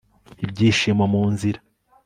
[0.45, 1.59] ibyishimo mu nzira